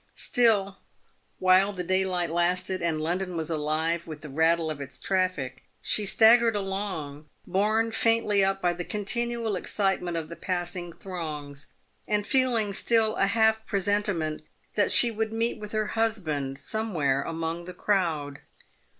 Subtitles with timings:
[0.15, 0.77] Still,
[1.37, 6.07] while the daylight lasted, and London was alive with the rattle of its traffic, she
[6.07, 11.67] staggered along, borne faintly up by the continual excitement of the passing throngs,
[12.07, 14.41] and feeling still a half presentiment
[14.73, 18.39] that she would meet with her husband somewhere among the crowd.